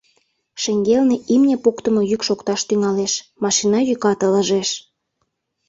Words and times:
Шеҥгелне 0.61 1.17
имне 1.33 1.55
поктымо 1.63 2.01
йӱк 2.11 2.21
шокташ 2.27 2.61
тӱҥалеш, 2.67 3.13
машина 3.43 3.79
йӱкат 3.87 4.19
ылыжеш. 4.27 4.69